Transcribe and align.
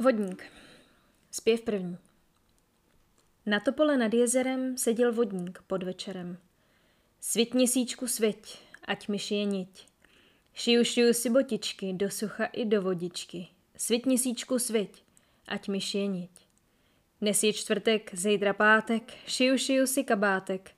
Vodník. 0.00 0.44
Zpěv 1.30 1.60
první. 1.60 1.98
Na 3.46 3.60
topole 3.60 3.96
nad 3.96 4.14
jezerem 4.14 4.78
seděl 4.78 5.12
vodník 5.12 5.62
pod 5.66 5.82
večerem. 5.82 6.38
Svit 7.20 7.54
měsíčku 7.54 8.06
svěť, 8.06 8.58
ať 8.84 9.08
mi 9.08 9.18
šije 9.18 9.44
niť. 9.44 9.88
Šiju, 10.54 10.84
šiju 10.84 11.14
si 11.14 11.30
botičky, 11.30 11.92
do 11.92 12.10
sucha 12.10 12.44
i 12.44 12.64
do 12.64 12.82
vodičky. 12.82 13.48
Svit 13.76 14.06
měsíčku 14.06 14.58
svěť, 14.58 15.02
ať 15.48 15.68
mi 15.68 15.80
šije 15.80 16.06
niť. 16.06 16.30
Dnes 17.20 17.42
je 17.42 17.52
čtvrtek, 17.52 18.10
zítra 18.14 18.52
pátek, 18.52 19.12
šiju, 19.26 19.58
šiju 19.58 19.86
si 19.86 20.04
kabátek. 20.04 20.70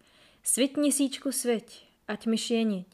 Svit 0.42 0.76
měsíčku 0.76 1.32
svěť, 1.32 1.86
ať 2.08 2.26
mi 2.26 2.38
šije 2.38 2.64
niť. 2.64 2.86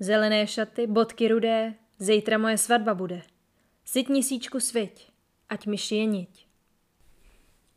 Zelené 0.00 0.46
šaty, 0.46 0.86
bodky 0.86 1.28
rudé, 1.28 1.74
zítra 1.98 2.38
moje 2.38 2.58
svatba 2.58 2.94
bude. 2.94 3.22
Svit 3.90 4.08
měsíčku 4.08 4.60
svěť, 4.60 5.10
ať 5.48 5.66
mi 5.66 5.78
šije 5.78 6.06
niť. 6.06 6.46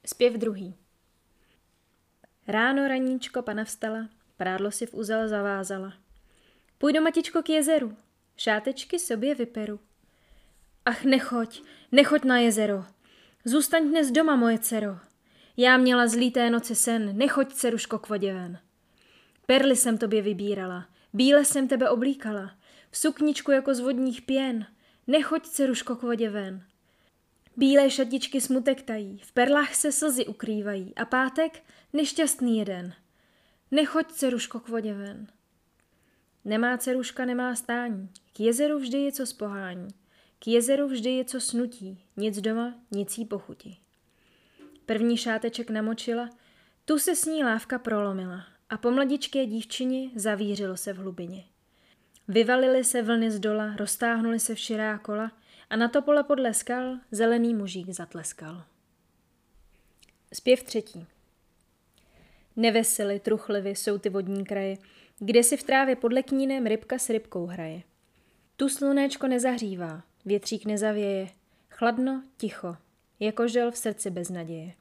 Zpěv 0.05 0.33
druhý. 0.33 0.75
Ráno 2.47 2.87
raníčko 2.87 3.41
pana 3.41 3.63
vstala, 3.63 4.09
prádlo 4.37 4.71
si 4.71 4.85
v 4.85 4.93
úzel 4.93 5.27
zavázala. 5.27 5.93
Půjdu 6.77 7.01
matičko 7.01 7.43
k 7.43 7.49
jezeru, 7.49 7.97
šátečky 8.37 8.99
sobě 8.99 9.35
vyperu. 9.35 9.79
Ach, 10.85 11.03
nechoď, 11.03 11.61
nechoď 11.91 12.23
na 12.23 12.37
jezero. 12.37 12.85
Zůstaň 13.45 13.89
dnes 13.89 14.11
doma, 14.11 14.35
moje 14.35 14.59
dcero. 14.59 14.97
Já 15.57 15.77
měla 15.77 16.07
zlý 16.07 16.31
té 16.31 16.49
noci 16.49 16.75
sen, 16.75 17.17
nechoď, 17.17 17.53
ceruško, 17.53 17.99
k 17.99 18.09
vodě 18.09 18.33
ven. 18.33 18.59
Perly 19.45 19.75
jsem 19.75 19.97
tobě 19.97 20.21
vybírala, 20.21 20.89
bíle 21.13 21.45
jsem 21.45 21.67
tebe 21.67 21.89
oblíkala, 21.89 22.51
v 22.89 22.97
sukničku 22.97 23.51
jako 23.51 23.73
z 23.73 23.79
vodních 23.79 24.21
pěn, 24.21 24.67
nechoď, 25.07 25.47
ceruško, 25.47 25.95
k 25.95 26.01
vodě 26.01 26.29
ven. 26.29 26.65
Bílé 27.57 27.89
šatičky 27.89 28.41
smutek 28.41 28.81
tají, 28.81 29.17
v 29.23 29.31
perlách 29.31 29.75
se 29.75 29.91
slzy 29.91 30.25
ukrývají 30.25 30.95
a 30.95 31.05
pátek 31.05 31.63
nešťastný 31.93 32.57
jeden. 32.57 32.93
Nechoď, 33.71 34.11
ceruško, 34.11 34.59
k 34.59 34.69
vodě 34.69 34.93
ven. 34.93 35.27
Nemá 36.45 36.77
ceruška, 36.77 37.25
nemá 37.25 37.55
stání, 37.55 38.09
k 38.33 38.39
jezeru 38.39 38.79
vždy 38.79 38.97
je 38.97 39.11
co 39.11 39.25
spohání, 39.25 39.87
k 40.39 40.47
jezeru 40.47 40.87
vždy 40.87 41.09
je 41.09 41.25
co 41.25 41.41
snutí, 41.41 42.03
nic 42.17 42.41
doma, 42.41 42.75
nic 42.91 43.17
jí 43.17 43.25
pochutí. 43.25 43.79
První 44.85 45.17
šáteček 45.17 45.69
namočila, 45.69 46.29
tu 46.85 46.99
se 46.99 47.15
s 47.15 47.25
ní 47.25 47.43
lávka 47.43 47.79
prolomila 47.79 48.45
a 48.69 48.77
po 48.77 48.91
mladičké 48.91 49.45
dívčině 49.45 50.09
zavířilo 50.15 50.77
se 50.77 50.93
v 50.93 50.97
hlubině. 50.97 51.43
Vyvalily 52.31 52.83
se 52.83 53.01
vlny 53.01 53.31
z 53.31 53.39
dola, 53.39 53.75
roztáhnuly 53.75 54.39
se 54.39 54.55
v 54.55 54.59
širá 54.59 54.97
kola 54.97 55.31
a 55.69 55.75
na 55.75 55.87
to 55.87 56.01
pole 56.01 56.23
podle 56.23 56.53
skal 56.53 56.97
zelený 57.11 57.53
mužík 57.53 57.89
zatleskal. 57.89 58.63
Zpěv 60.33 60.63
třetí. 60.63 61.07
Nevesely, 62.55 63.19
truchlivy 63.19 63.69
jsou 63.69 63.97
ty 63.97 64.09
vodní 64.09 64.45
kraje, 64.45 64.77
kde 65.19 65.43
si 65.43 65.57
v 65.57 65.63
trávě 65.63 65.95
podle 65.95 66.23
knínem 66.23 66.65
rybka 66.65 66.99
s 66.99 67.09
rybkou 67.09 67.45
hraje. 67.45 67.81
Tu 68.57 68.69
slunéčko 68.69 69.27
nezahřívá, 69.27 70.03
větřík 70.25 70.65
nezavěje, 70.65 71.27
chladno, 71.69 72.23
ticho, 72.37 72.77
jako 73.19 73.47
žel 73.47 73.71
v 73.71 73.77
srdci 73.77 74.09
bez 74.09 74.29
naděje. 74.29 74.73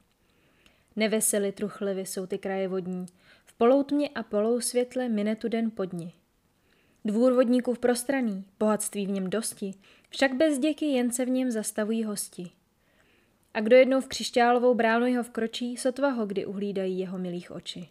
Nevesely, 0.95 1.51
truchlivy 1.51 2.05
jsou 2.05 2.25
ty 2.25 2.37
kraje 2.37 2.67
vodní, 2.67 3.05
v 3.45 3.53
poloutmě 3.53 4.09
a 4.09 4.25
světle 4.59 5.09
mine 5.09 5.35
tu 5.35 5.47
den 5.47 5.71
podni. 5.71 6.13
Dvůr 7.05 7.33
vodníků 7.33 7.73
v 7.73 7.79
prostraný, 7.79 8.45
bohatství 8.59 9.05
v 9.05 9.09
něm 9.09 9.29
dosti, 9.29 9.73
však 10.09 10.33
bez 10.33 10.59
děky 10.59 10.85
jen 10.85 11.11
se 11.11 11.25
v 11.25 11.29
něm 11.29 11.51
zastavují 11.51 12.03
hosti. 12.03 12.51
A 13.53 13.61
kdo 13.61 13.75
jednou 13.75 14.01
v 14.01 14.07
křišťálovou 14.07 14.73
bránu 14.73 15.05
jeho 15.05 15.23
vkročí, 15.23 15.77
sotva 15.77 16.09
ho 16.09 16.25
kdy 16.25 16.45
uhlídají 16.45 16.99
jeho 16.99 17.17
milých 17.17 17.51
oči. 17.51 17.89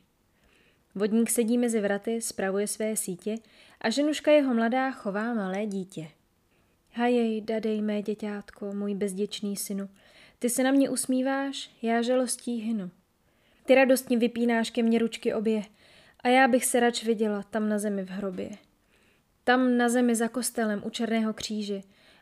Vodník 0.94 1.30
sedí 1.30 1.58
mezi 1.58 1.80
vraty, 1.80 2.20
spravuje 2.20 2.66
své 2.66 2.96
sítě 2.96 3.34
a 3.80 3.90
ženuška 3.90 4.32
jeho 4.32 4.54
mladá 4.54 4.90
chová 4.90 5.34
malé 5.34 5.66
dítě. 5.66 6.08
Hajej, 6.92 7.40
dadej, 7.40 7.82
mé 7.82 8.02
děťátko, 8.02 8.72
můj 8.72 8.94
bezděčný 8.94 9.56
synu, 9.56 9.88
ty 10.38 10.50
se 10.50 10.62
na 10.62 10.70
mě 10.70 10.90
usmíváš, 10.90 11.70
já 11.82 12.02
žalostí 12.02 12.56
hynu. 12.56 12.90
Ty 13.64 13.74
radostně 13.74 14.18
vypínáš 14.18 14.70
ke 14.70 14.82
mně 14.82 14.98
ručky 14.98 15.34
obě 15.34 15.62
a 16.20 16.28
já 16.28 16.48
bych 16.48 16.64
se 16.64 16.80
rač 16.80 17.04
viděla 17.04 17.42
tam 17.42 17.68
na 17.68 17.78
zemi 17.78 18.04
v 18.04 18.10
hrobě. 18.10 18.50
Tam 19.44 19.76
na 19.76 19.88
zemi 19.88 20.14
za 20.14 20.28
kostelem 20.28 20.82
u 20.84 20.90
Černého 20.90 21.32
kříže, 21.32 21.80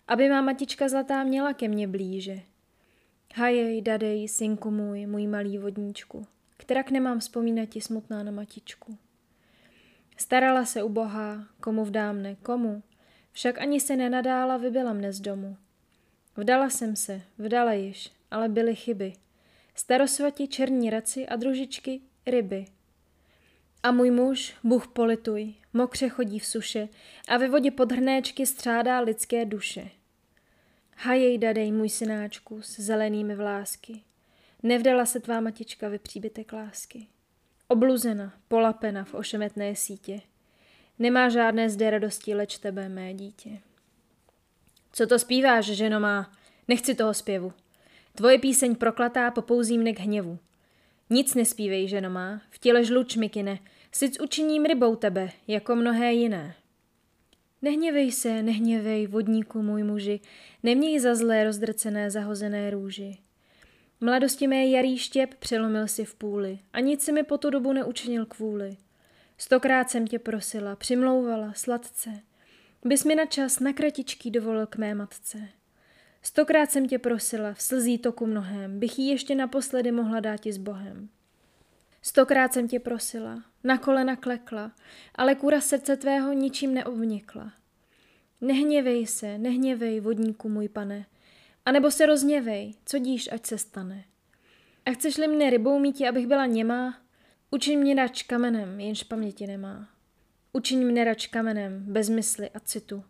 aby 0.08 0.28
má 0.28 0.40
matička 0.40 0.88
zlatá 0.88 1.24
měla 1.24 1.52
ke 1.52 1.68
mně 1.68 1.88
blíže. 1.88 2.40
Hajej, 3.34 3.82
dadej, 3.82 4.28
synku 4.28 4.70
můj, 4.70 5.06
můj 5.06 5.26
malý 5.26 5.58
vodníčku, 5.58 6.26
kterak 6.56 6.90
nemám 6.90 7.18
vzpomínat 7.18 7.68
ti 7.68 7.80
smutná 7.80 8.22
na 8.22 8.30
matičku. 8.30 8.98
Starala 10.16 10.64
se 10.64 10.82
ubohá, 10.82 11.46
komu 11.60 11.84
vdámne, 11.84 12.34
komu, 12.34 12.82
však 13.32 13.58
ani 13.58 13.80
se 13.80 13.96
nenadála 13.96 14.56
vybila 14.56 14.92
mne 14.92 15.12
z 15.12 15.20
domu. 15.20 15.56
Vdala 16.36 16.70
jsem 16.70 16.96
se, 16.96 17.22
vdala 17.38 17.72
již, 17.72 18.10
ale 18.30 18.48
byly 18.48 18.74
chyby. 18.74 19.12
Starosvati 19.74 20.48
černí 20.48 20.90
raci 20.90 21.26
a 21.28 21.36
družičky 21.36 22.00
ryby. 22.26 22.66
A 23.82 23.92
můj 23.92 24.10
muž, 24.10 24.54
Bůh 24.64 24.88
polituj, 24.88 25.54
mokře 25.78 26.08
chodí 26.08 26.38
v 26.38 26.46
suše 26.46 26.88
a 27.28 27.36
ve 27.36 27.48
vodě 27.48 27.70
pod 27.70 27.92
hrnéčky 27.92 28.46
střádá 28.46 29.00
lidské 29.00 29.44
duše. 29.44 29.90
Hajej, 30.96 31.38
dadej, 31.38 31.72
můj 31.72 31.88
synáčku, 31.88 32.62
s 32.62 32.80
zelenými 32.80 33.34
vlásky. 33.34 34.02
Nevdala 34.62 35.06
se 35.06 35.20
tvá 35.20 35.40
matička 35.40 35.88
ve 35.88 35.98
příbytek 35.98 36.52
lásky. 36.52 37.06
Obluzena, 37.68 38.32
polapena 38.48 39.04
v 39.04 39.14
ošemetné 39.14 39.76
sítě. 39.76 40.20
Nemá 40.98 41.28
žádné 41.28 41.70
zde 41.70 41.90
radosti, 41.90 42.34
leč 42.34 42.58
tebe, 42.58 42.88
mé 42.88 43.14
dítě. 43.14 43.50
Co 44.92 45.06
to 45.06 45.18
zpíváš, 45.18 45.66
ženo 45.66 46.00
má? 46.00 46.32
Nechci 46.68 46.94
toho 46.94 47.14
zpěvu. 47.14 47.52
Tvoje 48.14 48.38
píseň 48.38 48.74
proklatá 48.74 49.30
popouzí 49.30 49.78
mne 49.78 49.92
k 49.92 50.00
hněvu. 50.00 50.38
Nic 51.10 51.34
nespívej, 51.34 51.88
ženo 51.88 52.10
má, 52.10 52.42
v 52.50 52.58
těle 52.58 52.84
žluč 52.84 53.16
mikine, 53.16 53.58
sic 53.92 54.20
učiním 54.20 54.64
rybou 54.64 54.96
tebe, 54.96 55.30
jako 55.46 55.76
mnohé 55.76 56.12
jiné. 56.12 56.54
Nehněvej 57.62 58.12
se, 58.12 58.42
nehněvej, 58.42 59.06
vodníku 59.06 59.62
můj 59.62 59.82
muži, 59.82 60.20
neměj 60.62 61.00
za 61.00 61.14
zlé 61.14 61.44
rozdrcené 61.44 62.10
zahozené 62.10 62.70
růži. 62.70 63.18
Mladosti 64.00 64.46
mé 64.46 64.66
jarý 64.66 64.98
štěp 64.98 65.34
přelomil 65.34 65.88
si 65.88 66.04
v 66.04 66.14
půli 66.14 66.58
a 66.72 66.80
nic 66.80 67.02
si 67.02 67.12
mi 67.12 67.22
po 67.22 67.38
tu 67.38 67.50
dobu 67.50 67.72
neučinil 67.72 68.26
kvůli. 68.26 68.76
Stokrát 69.38 69.90
jsem 69.90 70.06
tě 70.06 70.18
prosila, 70.18 70.76
přimlouvala, 70.76 71.52
sladce, 71.52 72.10
bys 72.84 73.04
mi 73.04 73.14
na 73.14 73.26
čas 73.26 73.60
na 73.60 73.72
kratičký 73.72 74.30
dovolil 74.30 74.66
k 74.66 74.76
mé 74.76 74.94
matce. 74.94 75.48
Stokrát 76.22 76.70
jsem 76.70 76.88
tě 76.88 76.98
prosila, 76.98 77.52
v 77.52 77.62
slzí 77.62 77.98
toku 77.98 78.26
mnohem, 78.26 78.78
bych 78.78 78.98
jí 78.98 79.08
ještě 79.08 79.34
naposledy 79.34 79.92
mohla 79.92 80.20
dát 80.20 80.46
s 80.46 80.58
Bohem. 80.58 81.08
Stokrát 82.02 82.52
jsem 82.52 82.68
tě 82.68 82.80
prosila, 82.80 83.44
na 83.64 83.78
kolena 83.78 84.16
klekla, 84.16 84.72
ale 85.14 85.34
kůra 85.34 85.60
srdce 85.60 85.96
tvého 85.96 86.32
ničím 86.32 86.74
neobvnikla. 86.74 87.52
Nehněvej 88.40 89.06
se, 89.06 89.38
nehněvej, 89.38 90.00
vodníku 90.00 90.48
můj 90.48 90.68
pane, 90.68 91.06
anebo 91.64 91.90
se 91.90 92.06
rozněvej, 92.06 92.74
co 92.84 92.98
díš, 92.98 93.32
ať 93.32 93.46
se 93.46 93.58
stane. 93.58 94.04
A 94.86 94.90
chceš-li 94.90 95.28
mne 95.28 95.50
rybou 95.50 95.78
mít, 95.78 96.00
abych 96.08 96.26
byla 96.26 96.46
němá, 96.46 96.98
učiň 97.50 97.78
mě 97.78 97.94
rač 97.94 98.22
kamenem, 98.22 98.80
jenž 98.80 99.02
paměti 99.02 99.46
nemá. 99.46 99.88
Učiň 100.52 100.86
mne 100.86 101.04
rač 101.04 101.26
kamenem, 101.26 101.84
bez 101.86 102.08
mysli 102.08 102.50
a 102.50 102.60
citu, 102.60 103.04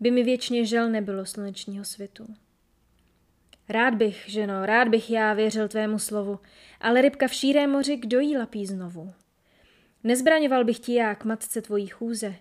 by 0.00 0.10
mi 0.10 0.22
věčně 0.22 0.64
žel 0.64 0.90
nebylo 0.90 1.26
slunečního 1.26 1.84
světu. 1.84 2.26
Rád 3.72 3.94
bych, 3.94 4.24
ženo, 4.26 4.66
rád 4.66 4.88
bych 4.88 5.10
já 5.10 5.32
věřil 5.32 5.68
tvému 5.68 5.98
slovu, 5.98 6.38
ale 6.80 7.02
rybka 7.02 7.28
v 7.28 7.32
šíré 7.32 7.66
moři 7.66 7.96
kdo 7.96 8.20
jí 8.20 8.36
lapí 8.36 8.66
znovu? 8.66 9.12
Nezbraňoval 10.04 10.64
bych 10.64 10.78
ti 10.78 10.94
já 10.94 11.14
k 11.14 11.24
matce 11.24 11.62
tvojí 11.62 11.86
chůze, 11.86 12.34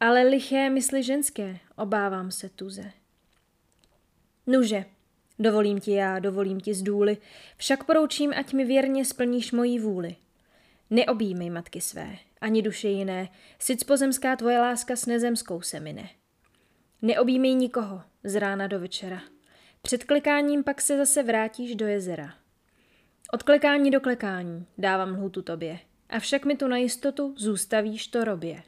ale 0.00 0.22
liché 0.22 0.70
mysli 0.70 1.02
ženské, 1.02 1.58
obávám 1.76 2.30
se 2.30 2.48
tuze. 2.48 2.92
Nuže, 4.46 4.84
dovolím 5.38 5.80
ti 5.80 5.92
já, 5.92 6.18
dovolím 6.18 6.60
ti 6.60 6.74
z 6.74 6.82
důly, 6.82 7.16
však 7.56 7.84
poroučím, 7.84 8.32
ať 8.36 8.52
mi 8.52 8.64
věrně 8.64 9.04
splníš 9.04 9.52
mojí 9.52 9.78
vůli. 9.78 10.16
Neobjímej 10.90 11.50
matky 11.50 11.80
své, 11.80 12.16
ani 12.40 12.62
duše 12.62 12.88
jiné, 12.88 13.28
sic 13.58 13.84
pozemská 13.84 14.36
tvoje 14.36 14.60
láska 14.60 14.96
s 14.96 15.06
nezemskou 15.06 15.60
se 15.60 15.80
mine. 15.80 16.08
Neobjímej 17.02 17.54
nikoho, 17.54 18.02
z 18.24 18.34
rána 18.34 18.66
do 18.66 18.80
večera. 18.80 19.22
Před 19.82 20.04
klekáním 20.04 20.64
pak 20.64 20.80
se 20.80 20.96
zase 20.96 21.22
vrátíš 21.22 21.74
do 21.74 21.86
jezera. 21.86 22.34
Od 23.32 23.42
klekání 23.42 23.90
do 23.90 24.00
klekání 24.00 24.66
dávám 24.78 25.08
lhutu 25.08 25.42
tobě, 25.42 25.78
avšak 26.08 26.44
mi 26.44 26.56
tu 26.56 26.68
na 26.68 26.76
jistotu 26.76 27.34
zůstavíš 27.38 28.06
to 28.06 28.24
robě. 28.24 28.62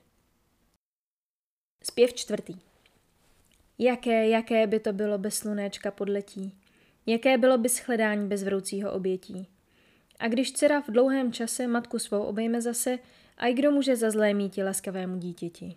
Zpěv 1.85 2.15
čtvrtý. 2.15 2.57
Jaké, 3.79 4.29
jaké 4.29 4.67
by 4.67 4.81
to 4.81 4.93
bylo 4.93 5.19
bez 5.19 5.35
slunečka 5.35 5.91
podletí. 5.91 6.55
Jaké 7.07 7.39
bylo 7.39 7.59
by 7.59 7.69
shledání 7.69 8.29
bez 8.29 8.43
vroucího 8.43 8.93
obětí? 8.93 9.49
A 10.19 10.29
když 10.29 10.53
dcera 10.53 10.81
v 10.81 10.91
dlouhém 10.91 11.33
čase 11.33 11.67
matku 11.67 11.99
svou 11.99 12.23
obejme 12.23 12.63
zase, 12.63 12.99
a 13.37 13.47
i 13.47 13.55
kdo 13.55 13.71
může 13.71 13.97
za 13.97 14.11
zlé 14.11 14.35
mít 14.35 14.57
laskavému 14.57 15.17
dítěti? 15.17 15.77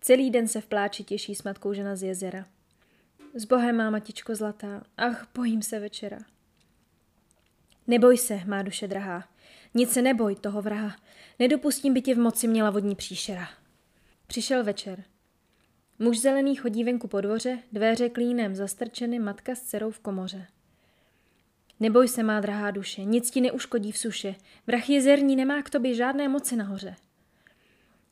Celý 0.00 0.30
den 0.30 0.48
se 0.48 0.60
v 0.60 0.66
pláči 0.66 1.04
těší 1.04 1.34
s 1.34 1.42
matkou 1.42 1.72
žena 1.72 1.96
z 1.96 2.02
jezera. 2.02 2.46
S 3.36 3.44
Bohem 3.44 3.76
má 3.76 3.90
matičko 3.90 4.34
zlatá, 4.34 4.82
ach, 4.96 5.28
bojím 5.34 5.62
se 5.62 5.80
večera. 5.80 6.18
Neboj 7.86 8.18
se, 8.18 8.40
má 8.46 8.62
duše 8.62 8.88
drahá, 8.88 9.28
nic 9.74 9.92
se 9.92 10.02
neboj 10.02 10.36
toho 10.36 10.62
vraha, 10.62 10.96
nedopustím 11.38 11.94
by 11.94 12.02
tě 12.02 12.14
v 12.14 12.18
moci 12.18 12.48
měla 12.48 12.70
vodní 12.70 12.94
příšera. 12.94 13.48
Přišel 14.26 14.64
večer. 14.64 15.04
Muž 15.98 16.18
zelený 16.18 16.56
chodí 16.56 16.84
venku 16.84 17.08
po 17.08 17.20
dvoře, 17.20 17.58
dveře 17.72 18.08
klínem 18.08 18.54
zastrčeny, 18.54 19.18
matka 19.18 19.54
s 19.54 19.60
dcerou 19.60 19.90
v 19.90 19.98
komoře. 19.98 20.46
Neboj 21.80 22.08
se, 22.08 22.22
má 22.22 22.40
drahá 22.40 22.70
duše, 22.70 23.04
nic 23.04 23.30
ti 23.30 23.40
neuškodí 23.40 23.92
v 23.92 23.98
suše, 23.98 24.34
vrah 24.66 24.90
jezerní 24.90 25.36
nemá 25.36 25.62
k 25.62 25.70
tobě 25.70 25.94
žádné 25.94 26.28
moci 26.28 26.56
nahoře. 26.56 26.96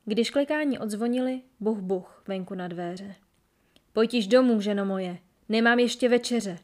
Když 0.05 0.31
klikání 0.31 0.79
odzvonili, 0.79 1.43
buch 1.61 1.79
buch 1.79 2.25
venku 2.29 2.55
na 2.55 2.69
dveře. 2.69 3.15
Pojď 3.95 4.29
domů, 4.29 4.61
ženo 4.61 4.85
moje, 4.85 5.19
nemám 5.49 5.79
ještě 5.79 6.09
večeře. 6.09 6.59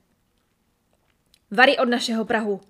Vary 1.51 1.79
od 1.79 1.85
našeho 1.85 2.25
Prahu, 2.25 2.61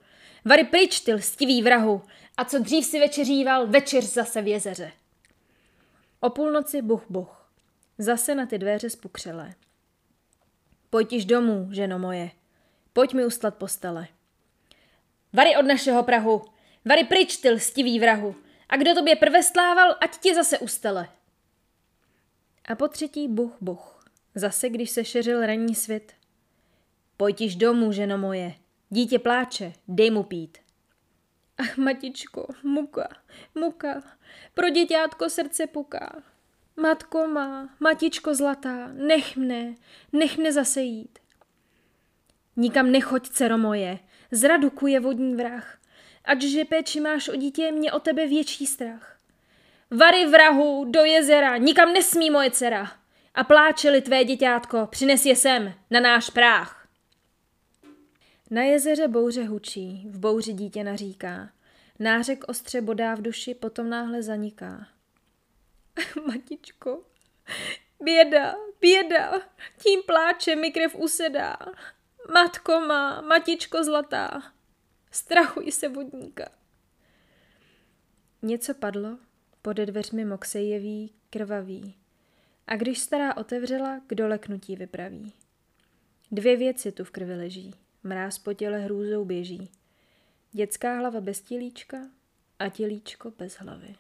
vary 0.44 0.64
pryč, 0.64 1.00
ty 1.00 1.14
lstivý 1.14 1.62
vrahu, 1.62 2.02
a 2.36 2.44
co 2.44 2.58
dřív 2.58 2.84
si 2.84 3.00
večeříval, 3.00 3.66
večer 3.66 4.04
zase 4.04 4.42
v 4.42 4.46
jezeře. 4.46 4.92
O 6.20 6.30
půlnoci 6.30 6.82
buch 6.82 7.04
buch, 7.08 7.50
zase 7.98 8.34
na 8.34 8.46
ty 8.46 8.58
dveře 8.58 8.90
spukřelé. 8.90 9.54
Pojď 10.90 11.24
domů, 11.24 11.68
ženo 11.72 11.98
moje, 11.98 12.30
pojď 12.92 13.14
mi 13.14 13.26
ustlat 13.26 13.54
postele. 13.54 14.08
Vary 15.32 15.56
od 15.56 15.66
našeho 15.66 16.02
Prahu, 16.02 16.44
vary 16.84 17.04
pryč, 17.04 17.36
ty 17.36 17.50
lstivý 17.50 18.00
vrahu, 18.00 18.36
a 18.68 18.76
kdo 18.76 18.94
tobě 18.94 19.16
prve 19.16 19.42
slával, 19.42 19.96
ať 20.00 20.18
tě 20.18 20.34
zase 20.34 20.58
ustele. 20.58 21.08
A 22.64 22.74
po 22.74 22.88
třetí 22.88 23.28
buch 23.28 23.56
buch, 23.60 23.99
zase 24.34 24.68
když 24.68 24.90
se 24.90 25.04
šeřil 25.04 25.46
ranní 25.46 25.74
svět. 25.74 26.12
Pojď 27.16 27.40
již 27.40 27.56
domů, 27.56 27.92
ženo 27.92 28.18
moje, 28.18 28.54
dítě 28.90 29.18
pláče, 29.18 29.72
dej 29.88 30.10
mu 30.10 30.22
pít. 30.22 30.58
Ach, 31.58 31.76
matičko, 31.76 32.46
muka, 32.62 33.08
muka, 33.54 34.02
pro 34.54 34.68
děťátko 34.68 35.30
srdce 35.30 35.66
puká. 35.66 36.22
Matko 36.76 37.26
má, 37.26 37.68
matičko 37.80 38.34
zlatá, 38.34 38.88
nech 38.92 39.36
mne, 39.36 39.74
nech 40.12 40.38
mne 40.38 40.52
zase 40.52 40.80
jít. 40.80 41.18
Nikam 42.56 42.90
nechoď, 42.90 43.28
dcero 43.28 43.58
moje, 43.58 43.98
zradukuje 44.30 45.00
vodní 45.00 45.34
vrah. 45.34 45.78
Ačže 46.24 46.64
péči 46.64 47.00
máš 47.00 47.28
o 47.28 47.36
dítě, 47.36 47.72
mě 47.72 47.92
o 47.92 48.00
tebe 48.00 48.26
větší 48.26 48.66
strach. 48.66 49.18
Vary 49.90 50.26
vrahu, 50.26 50.84
do 50.84 51.04
jezera, 51.04 51.56
nikam 51.56 51.92
nesmí 51.92 52.30
moje 52.30 52.50
dcera. 52.50 52.99
A 53.34 53.44
pláčeli 53.44 54.02
tvé 54.02 54.24
děťátko, 54.24 54.86
přines 54.86 55.26
je 55.26 55.36
sem, 55.36 55.74
na 55.90 56.00
náš 56.00 56.30
práh. 56.30 56.88
Na 58.50 58.62
jezeře 58.62 59.08
bouře 59.08 59.44
hučí, 59.44 60.06
v 60.10 60.18
bouři 60.18 60.52
dítě 60.52 60.84
naříká. 60.84 61.50
Nářek 61.98 62.44
ostře 62.48 62.80
bodá 62.80 63.14
v 63.14 63.22
duši, 63.22 63.54
potom 63.54 63.90
náhle 63.90 64.22
zaniká. 64.22 64.86
Matičko, 66.26 67.04
běda, 68.00 68.54
běda, 68.80 69.32
tím 69.82 70.02
pláče 70.06 70.56
mi 70.56 70.70
krev 70.70 70.94
usedá. 70.94 71.56
Matko 72.32 72.80
má, 72.80 73.20
matičko 73.20 73.84
zlatá, 73.84 74.42
strachuj 75.10 75.72
se 75.72 75.88
vodníka. 75.88 76.48
Něco 78.42 78.74
padlo, 78.74 79.18
pode 79.62 79.86
dveřmi 79.86 80.24
moksej 80.24 80.68
jeví, 80.68 81.14
krvavý. 81.30 81.99
A 82.70 82.76
když 82.76 82.98
stará 82.98 83.36
otevřela, 83.36 84.00
kdo 84.06 84.28
leknutí 84.28 84.76
vypraví. 84.76 85.32
Dvě 86.32 86.56
věci 86.56 86.92
tu 86.92 87.04
v 87.04 87.10
krvi 87.10 87.34
leží, 87.34 87.74
mráz 88.02 88.38
po 88.38 88.54
těle 88.54 88.78
hrůzou 88.78 89.24
běží. 89.24 89.70
Dětská 90.52 90.98
hlava 90.98 91.20
bez 91.20 91.40
tělíčka 91.40 91.98
a 92.58 92.68
tělíčko 92.68 93.30
bez 93.38 93.54
hlavy. 93.54 93.94